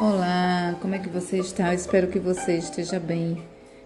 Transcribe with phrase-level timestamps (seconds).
[0.00, 1.72] Olá, como é que você está?
[1.72, 3.42] Eu espero que você esteja bem.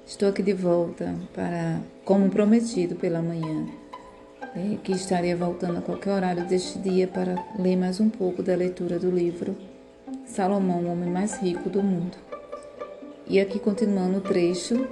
[0.07, 3.67] Estou aqui de volta para, como prometido pela manhã,
[4.55, 8.55] é, que estaria voltando a qualquer horário deste dia para ler mais um pouco da
[8.55, 9.57] leitura do livro
[10.27, 12.19] Salomão, o homem mais rico do mundo.
[13.27, 14.87] E aqui continuando o trecho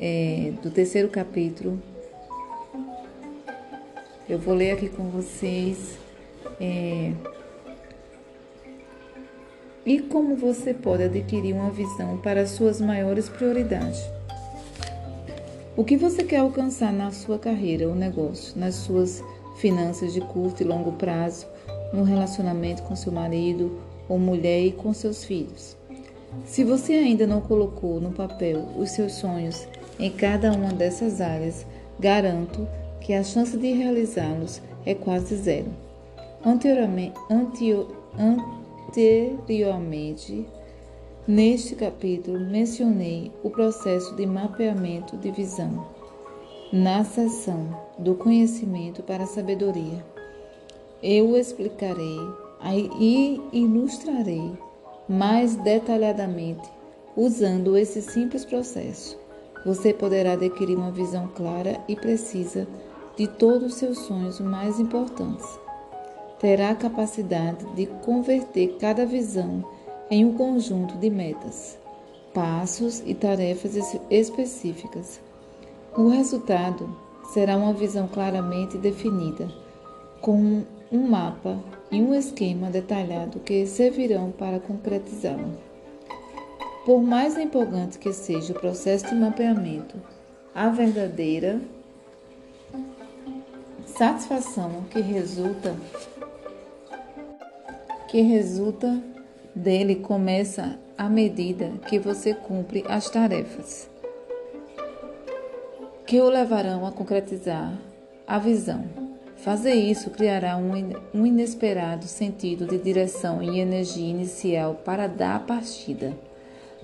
[0.00, 1.80] é, do terceiro capítulo,
[4.28, 5.96] eu vou ler aqui com vocês.
[6.60, 7.12] É,
[9.84, 14.00] e como você pode adquirir uma visão para suas maiores prioridades.
[15.76, 19.22] O que você quer alcançar na sua carreira ou negócio, nas suas
[19.56, 21.46] finanças de curto e longo prazo,
[21.92, 25.76] no relacionamento com seu marido ou mulher e com seus filhos.
[26.44, 29.66] Se você ainda não colocou no papel os seus sonhos
[29.98, 31.66] em cada uma dessas áreas,
[31.98, 32.66] garanto
[33.00, 35.66] que a chance de realizá-los é quase zero.
[36.44, 37.88] Anteriormente, antio,
[38.92, 40.46] Anteriormente,
[41.26, 45.86] neste capítulo, mencionei o processo de mapeamento de visão
[46.70, 50.04] na seção do conhecimento para a sabedoria.
[51.02, 52.18] Eu explicarei
[53.00, 54.52] e ilustrarei
[55.08, 56.68] mais detalhadamente
[57.16, 59.18] usando esse simples processo.
[59.64, 62.68] Você poderá adquirir uma visão clara e precisa
[63.16, 65.61] de todos os seus sonhos mais importantes
[66.42, 69.64] terá a capacidade de converter cada visão
[70.10, 71.78] em um conjunto de metas,
[72.34, 73.76] passos e tarefas
[74.10, 75.20] específicas.
[75.96, 76.94] O resultado
[77.32, 79.48] será uma visão claramente definida,
[80.20, 81.60] com um mapa
[81.92, 85.48] e um esquema detalhado que servirão para concretizá-la.
[86.84, 89.96] Por mais empolgante que seja o processo de mapeamento,
[90.52, 91.60] a verdadeira
[93.86, 95.76] satisfação que resulta
[98.12, 99.02] que resulta
[99.56, 103.88] dele começa à medida que você cumpre as tarefas
[106.04, 107.72] que o levarão a concretizar
[108.26, 108.84] a visão.
[109.36, 116.12] Fazer isso criará um inesperado sentido de direção e energia inicial para dar a partida,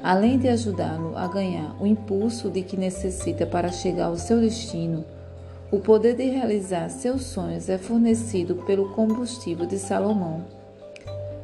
[0.02, 5.04] além de ajudá-lo a ganhar o impulso de que necessita para chegar ao seu destino.
[5.70, 10.56] O poder de realizar seus sonhos é fornecido pelo combustível de Salomão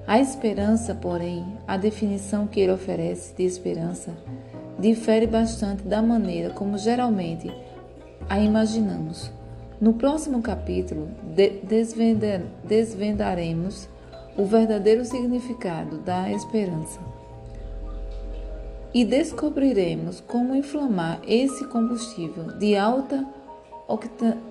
[0.07, 4.13] a esperança, porém, a definição que ele oferece de esperança
[4.79, 7.51] difere bastante da maneira como geralmente
[8.29, 9.31] a imaginamos.
[9.81, 13.89] No próximo capítulo, de desvendar desvendaremos
[14.37, 17.01] o verdadeiro significado da esperança
[18.93, 23.27] e descobriremos como inflamar esse combustível de alta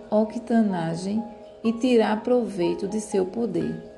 [0.10, 1.24] octanagem
[1.64, 3.93] e tirar proveito de seu poder.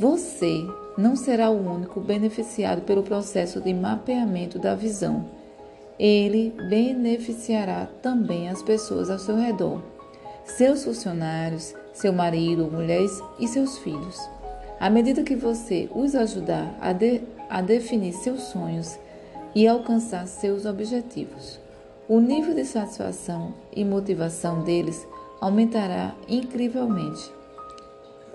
[0.00, 0.66] Você
[0.96, 5.26] não será o único beneficiado pelo processo de mapeamento da visão.
[5.98, 9.82] Ele beneficiará também as pessoas ao seu redor,
[10.42, 14.18] seus funcionários, seu marido, mulheres e seus filhos.
[14.80, 18.98] À medida que você os ajudar a, de, a definir seus sonhos
[19.54, 21.60] e alcançar seus objetivos,
[22.08, 25.06] o nível de satisfação e motivação deles
[25.42, 27.39] aumentará incrivelmente.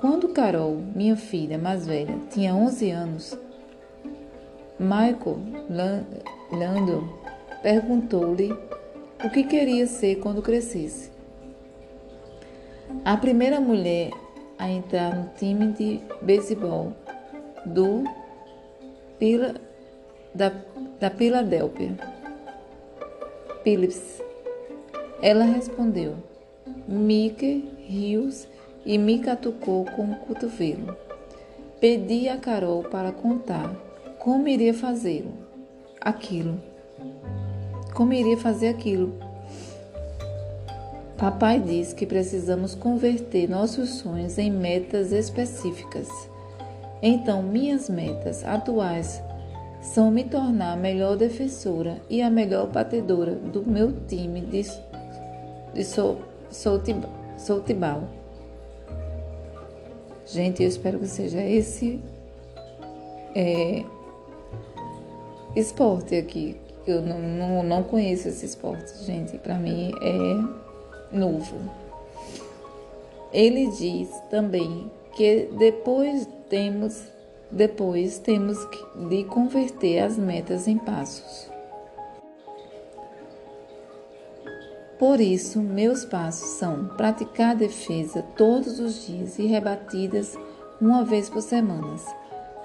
[0.08, 3.40] Quando Carol, minha filha mais velha, tinha 11 anos,
[4.80, 5.40] Michael
[6.52, 7.10] Lando
[7.64, 8.54] perguntou-lhe
[9.24, 11.10] o que queria ser quando crescesse.
[13.04, 14.12] A primeira mulher
[14.60, 16.94] a entrar no time de beisebol
[17.66, 18.04] do
[20.36, 20.52] da,
[21.00, 21.98] da Philadelphia
[23.64, 24.22] Phillips.
[25.20, 26.14] Ela respondeu:
[26.88, 28.48] Mickey Hughes
[28.86, 30.96] e me catucou com o cotovelo.
[31.80, 33.74] Pedi a Carol para contar
[34.20, 35.34] como iria fazê-lo,
[36.00, 36.60] aquilo.
[37.94, 39.14] Como iria fazer aquilo?
[41.18, 46.10] Papai diz que precisamos converter nossos sonhos em metas específicas.
[47.02, 49.22] Então, minhas metas atuais
[49.80, 54.64] são me tornar a melhor defensora e a melhor batedora do meu time de,
[55.74, 55.86] de
[57.38, 58.25] Soutibal.
[60.26, 62.00] Gente, eu espero que seja esse
[63.36, 63.84] é,
[65.56, 66.58] esporte aqui.
[66.88, 69.38] Eu não, não, não conheço esse esporte, gente.
[69.38, 71.58] Para mim é novo.
[73.32, 77.16] Ele diz também que depois temos
[77.52, 78.58] depois temos
[79.08, 81.50] de converter as metas em passos.
[84.98, 90.38] Por isso, meus passos são praticar a defesa todos os dias e rebatidas
[90.80, 91.96] uma vez por semana.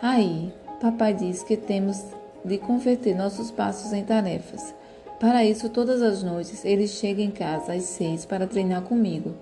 [0.01, 2.03] Aí, papai diz que temos
[2.45, 4.75] de converter nossos passos em tarefas.
[5.19, 9.35] Para isso, todas as noites, ele chega em casa às seis para treinar comigo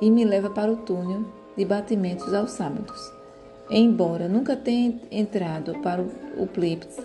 [0.00, 1.24] e me leva para o túnel
[1.56, 3.12] de batimentos aos sábados.
[3.68, 6.96] Embora nunca tenha entrado para o Plips,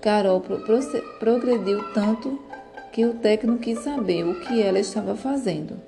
[0.00, 0.40] Carol
[1.18, 2.38] progrediu tanto
[2.92, 5.80] que o técnico quis saber o que ela estava fazendo.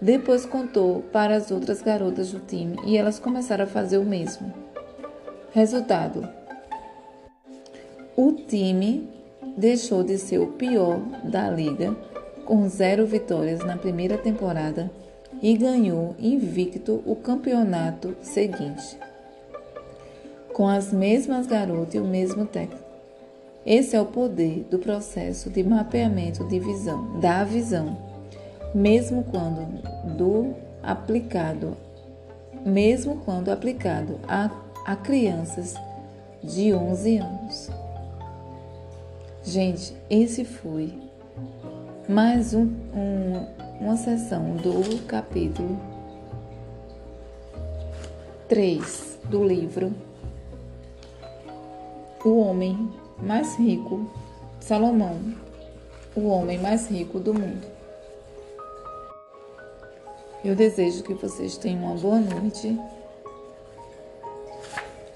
[0.00, 4.52] Depois contou para as outras garotas do time e elas começaram a fazer o mesmo.
[5.52, 6.28] Resultado:
[8.16, 9.08] o time
[9.56, 11.96] deixou de ser o pior da liga,
[12.44, 14.90] com zero vitórias na primeira temporada,
[15.42, 18.98] e ganhou invicto o campeonato seguinte,
[20.52, 22.87] com as mesmas garotas e o mesmo técnico.
[23.70, 27.98] Esse é o poder do processo de mapeamento de visão, da visão,
[28.74, 29.60] mesmo quando
[30.16, 31.76] do aplicado,
[32.64, 34.50] mesmo quando aplicado a,
[34.86, 35.74] a crianças
[36.42, 37.70] de 11 anos.
[39.44, 40.90] Gente, esse foi
[42.08, 45.78] mais um, um, uma sessão do capítulo
[48.48, 49.92] 3 do livro
[52.24, 54.08] O Homem Mais Rico,
[54.60, 55.18] Salomão,
[56.14, 57.66] o homem mais rico do mundo.
[60.44, 62.78] Eu desejo que vocês tenham uma boa noite.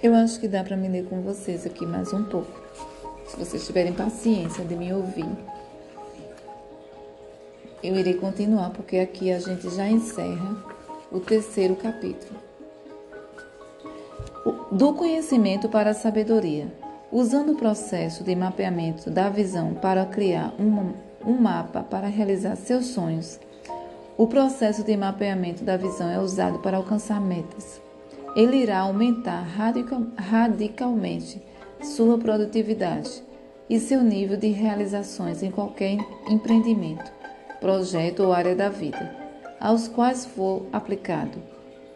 [0.02, 2.60] Eu acho que dá para me ler com vocês aqui mais um pouco
[3.24, 5.30] se vocês tiverem paciência de me ouvir.
[7.82, 10.56] Eu irei continuar porque aqui a gente já encerra
[11.10, 12.38] o terceiro capítulo.
[14.72, 16.81] Do conhecimento para a sabedoria.
[17.12, 20.94] Usando o processo de mapeamento da visão para criar um,
[21.30, 23.38] um mapa para realizar seus sonhos,
[24.16, 27.82] o processo de mapeamento da visão é usado para alcançar metas.
[28.34, 31.42] Ele irá aumentar radical, radicalmente
[31.82, 33.22] sua produtividade
[33.68, 35.98] e seu nível de realizações em qualquer
[36.30, 37.12] empreendimento,
[37.60, 39.14] projeto ou área da vida,
[39.60, 41.42] aos quais for aplicado.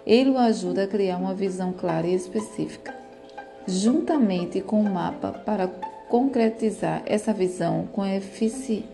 [0.06, 3.05] Ele o ajuda a criar uma visão clara e específica,
[3.66, 5.68] juntamente com o mapa para
[6.08, 8.84] concretizar essa visão com efici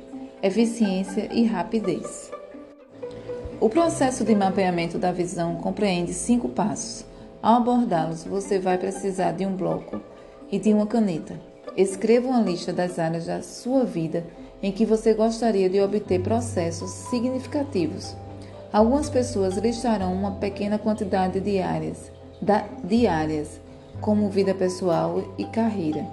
[0.42, 2.30] eficiência e rapidez.
[3.60, 7.04] O processo de mapeamento da visão compreende cinco passos.
[7.40, 10.00] Ao abordá-los, você vai precisar de um bloco
[10.50, 11.38] e de uma caneta.
[11.76, 14.26] Escreva uma lista das áreas da sua vida
[14.60, 18.16] em que você gostaria de obter processos significativos.
[18.72, 22.10] Algumas pessoas listarão uma pequena quantidade de áreas,
[22.40, 23.60] da, de áreas,
[24.00, 26.04] como vida pessoal e carreira.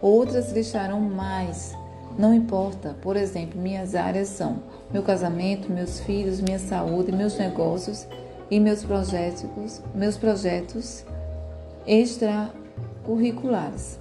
[0.00, 1.76] Outras listarão mais.
[2.18, 4.58] Não importa, por exemplo, minhas áreas são
[4.92, 8.06] meu casamento, meus filhos, minha saúde, meus negócios
[8.50, 11.04] e meus projetos, meus projetos
[11.86, 13.98] extracurriculares.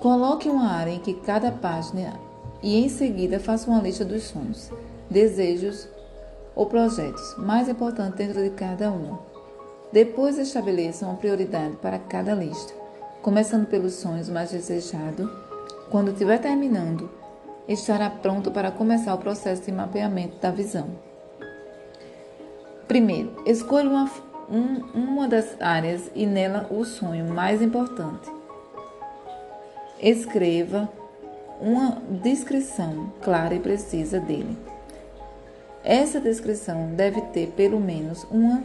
[0.00, 2.14] Coloque uma área em que cada página
[2.62, 4.70] e em seguida faça uma lista dos sonhos,
[5.10, 5.88] desejos
[6.54, 9.33] ou projetos mais importantes dentro de cada uma.
[9.94, 12.74] Depois estabeleça uma prioridade para cada lista,
[13.22, 15.30] começando pelos sonhos mais desejados.
[15.88, 17.08] Quando estiver terminando,
[17.68, 20.88] estará pronto para começar o processo de mapeamento da visão.
[22.88, 24.10] Primeiro, escolha uma,
[24.50, 28.28] um, uma das áreas e nela o sonho mais importante.
[30.00, 30.88] Escreva
[31.60, 34.58] uma descrição clara e precisa dele.
[35.84, 38.60] Essa descrição deve ter pelo menos uma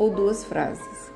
[0.00, 1.12] ou duas frases,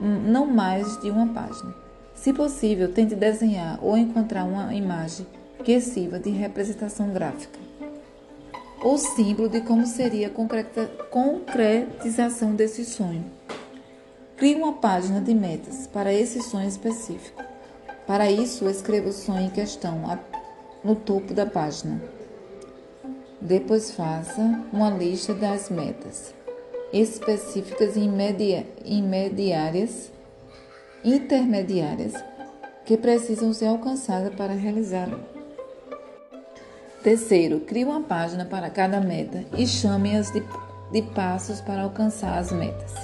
[0.00, 1.74] não mais de uma página.
[2.14, 5.26] Se possível, tente desenhar ou encontrar uma imagem
[5.62, 7.58] que sirva de representação gráfica
[8.82, 13.24] ou símbolo de como seria a concretização desse sonho.
[14.38, 17.42] Crie uma página de metas para esse sonho específico.
[18.06, 20.00] Para isso, escreva o sonho em questão
[20.82, 22.00] no topo da página.
[23.38, 26.34] Depois faça uma lista das metas
[26.92, 28.00] específicas e
[28.84, 30.12] imediárias,
[31.04, 32.14] intermediárias
[32.84, 35.08] que precisam ser alcançadas para realizar.
[37.02, 40.42] Terceiro, crie uma página para cada meta e chame-as de,
[40.92, 42.94] de passos para alcançar as metas.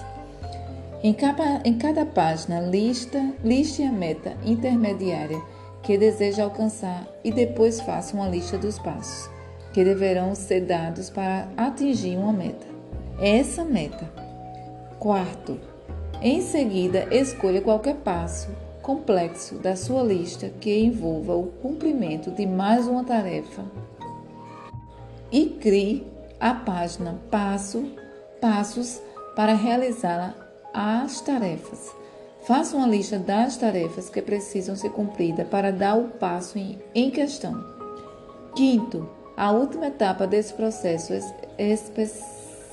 [1.02, 5.40] Em cada, em cada página, lista, liste a meta intermediária
[5.82, 9.30] que deseja alcançar e depois faça uma lista dos passos
[9.72, 12.69] que deverão ser dados para atingir uma meta.
[13.20, 14.10] Essa meta.
[14.98, 15.60] Quarto,
[16.22, 18.48] em seguida, escolha qualquer passo
[18.80, 23.62] complexo da sua lista que envolva o cumprimento de mais uma tarefa
[25.30, 26.06] e crie
[26.40, 27.84] a página passo,
[28.40, 29.02] passos
[29.36, 30.34] para realizá-la
[30.72, 31.94] as tarefas.
[32.46, 36.58] Faça uma lista das tarefas que precisam ser cumpridas para dar o passo
[36.94, 37.62] em questão.
[38.56, 41.12] Quinto, a última etapa desse processo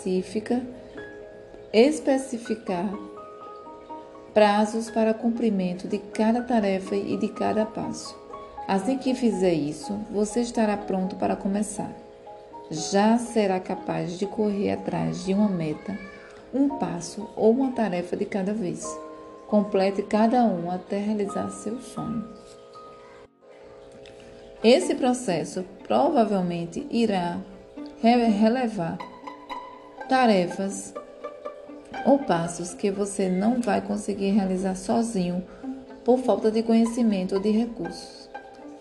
[0.08, 0.62] específica,
[1.74, 2.90] especificar
[4.34, 8.18] prazos para cumprimento de cada tarefa e de cada passo.
[8.68, 11.92] Assim que fizer isso, você estará pronto para começar.
[12.70, 15.98] Já será capaz de correr atrás de uma meta,
[16.54, 18.86] um passo ou uma tarefa de cada vez.
[19.48, 22.28] Complete cada um até realizar seu sonho.
[24.64, 27.40] Esse processo provavelmente irá
[28.02, 28.98] relevar
[30.08, 30.94] tarefas
[32.06, 35.44] ou passos que você não vai conseguir realizar sozinho
[36.04, 38.30] por falta de conhecimento ou de recursos.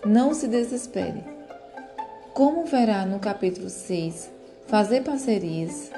[0.04, 1.24] Não se desespere.
[2.32, 4.30] Como verá no capítulo 6,
[4.66, 5.90] fazer parcerias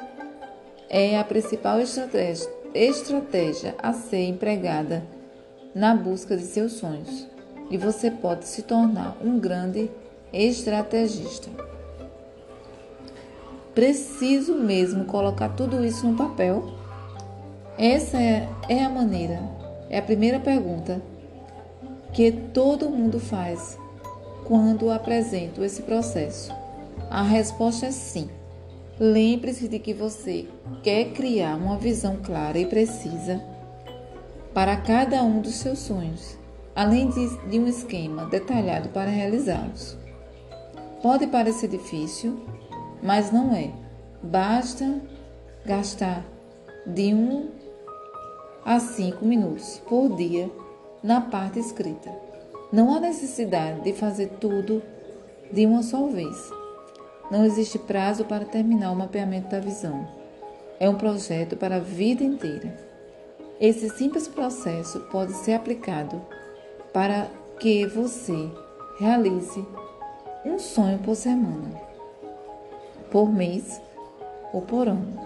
[0.88, 5.02] é a principal estratégia estratégia a ser empregada
[5.74, 7.26] na busca de seus sonhos
[7.70, 9.90] e você pode se tornar um grande
[10.32, 11.50] estrategista.
[13.78, 16.64] Preciso mesmo colocar tudo isso no papel?
[17.78, 19.40] Essa é, é a maneira,
[19.88, 21.00] é a primeira pergunta
[22.12, 23.78] que todo mundo faz
[24.42, 26.52] quando apresento esse processo.
[27.08, 28.28] A resposta é sim.
[28.98, 30.48] Lembre-se de que você
[30.82, 33.40] quer criar uma visão clara e precisa
[34.52, 36.36] para cada um dos seus sonhos,
[36.74, 39.96] além de, de um esquema detalhado para realizá-los.
[41.00, 42.44] Pode parecer difícil,
[43.02, 43.70] mas não é.
[44.22, 45.00] Basta
[45.64, 46.24] gastar
[46.86, 47.50] de 1 um
[48.64, 50.50] a 5 minutos por dia
[51.02, 52.10] na parte escrita.
[52.72, 54.82] Não há necessidade de fazer tudo
[55.52, 56.50] de uma só vez.
[57.30, 60.06] Não existe prazo para terminar o mapeamento da visão.
[60.80, 62.76] É um projeto para a vida inteira.
[63.60, 66.20] Esse simples processo pode ser aplicado
[66.92, 67.26] para
[67.58, 68.50] que você
[68.98, 69.66] realize
[70.44, 71.87] um sonho por semana,
[73.10, 73.80] por mês
[74.52, 75.18] ou por ano.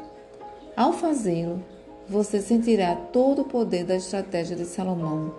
[0.77, 1.63] Ao fazê-lo,
[2.09, 5.35] você sentirá todo o poder da estratégia de Salomão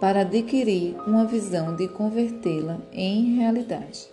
[0.00, 4.08] para adquirir uma visão de convertê-la em realidade.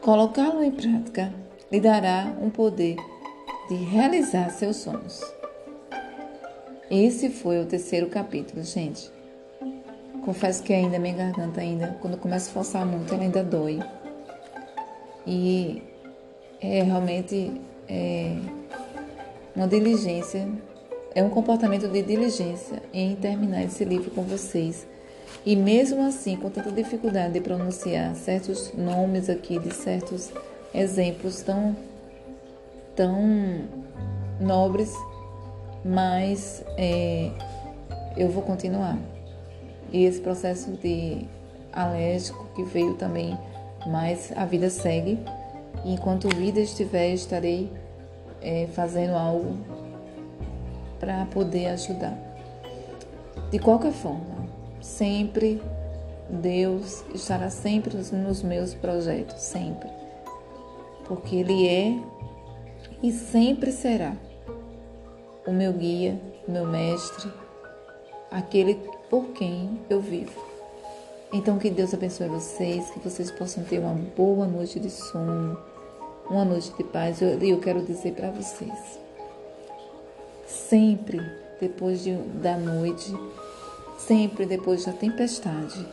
[0.00, 1.32] Colocá-lo em prática
[1.70, 2.96] lhe dará um poder
[3.68, 5.22] de realizar seus sonhos.
[6.90, 9.10] Esse foi o terceiro capítulo, gente.
[10.24, 13.80] Confesso que ainda minha garganta ainda, quando começa a forçar muito, ela ainda dói.
[15.26, 15.82] E
[16.60, 18.36] é realmente é,
[19.54, 20.48] uma diligência,
[21.14, 24.86] é um comportamento de diligência em terminar esse livro com vocês
[25.44, 30.30] e mesmo assim, com tanta dificuldade de pronunciar certos nomes aqui de certos
[30.72, 31.76] exemplos tão,
[32.94, 33.64] tão
[34.40, 34.92] nobres,
[35.84, 37.32] mas é,
[38.16, 38.96] eu vou continuar.
[39.92, 41.26] E esse processo de
[41.72, 43.36] alérgico que veio também,
[43.86, 45.18] mas a vida segue.
[45.84, 47.72] E enquanto vida estiver, estarei
[48.40, 49.56] é, fazendo algo
[51.00, 52.16] para poder ajudar.
[53.50, 54.32] De qualquer forma,
[54.82, 55.62] Sempre
[56.28, 59.88] Deus estará sempre nos meus projetos, sempre.
[61.04, 61.98] Porque Ele é
[63.00, 64.16] e sempre será
[65.46, 67.30] o meu guia, o meu mestre,
[68.28, 68.74] aquele
[69.08, 70.51] por quem eu vivo.
[71.32, 75.58] Então que Deus abençoe vocês, que vocês possam ter uma boa noite de sono,
[76.28, 77.20] uma noite de paz.
[77.20, 78.98] E eu, eu, quero dizer para vocês,
[80.46, 81.20] sempre
[81.58, 83.14] depois de, da noite,
[84.06, 85.86] Sempre depois da tempestade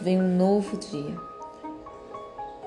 [0.00, 1.16] vem um novo dia.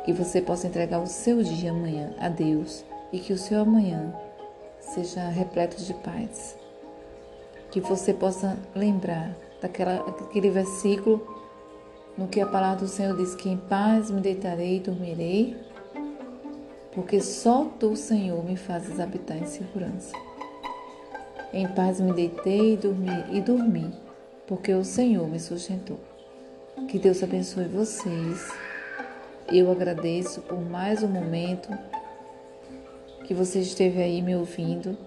[0.06, 4.14] Que você possa entregar o seu dia amanhã a Deus e que o seu amanhã
[4.80, 6.56] seja repleto de paz.
[7.72, 11.35] Que você possa lembrar daquela, daquele versículo
[12.18, 15.58] no que a palavra do Senhor diz que em paz me deitarei e dormirei,
[16.94, 20.16] porque só tu, Senhor, me fazes habitar em segurança.
[21.54, 24.06] Em paz me deitei e dormi, e dormi
[24.48, 26.00] porque o Senhor me sustentou.
[26.88, 28.52] Que Deus abençoe vocês.
[29.52, 31.70] Eu agradeço por mais um momento
[33.26, 34.98] que você esteve aí me ouvindo.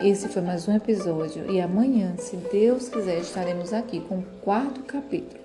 [0.00, 4.82] Esse foi mais um episódio e amanhã, se Deus quiser, estaremos aqui com o quarto
[4.82, 5.42] capítulo,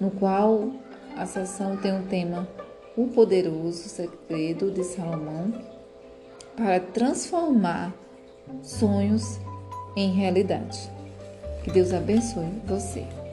[0.00, 0.70] no qual
[1.16, 2.48] a sessão tem um tema
[2.96, 5.52] O Poderoso Segredo de Salomão
[6.56, 7.94] para transformar
[8.62, 9.38] sonhos
[9.96, 10.90] em realidade.
[11.64, 13.25] Que Deus abençoe você.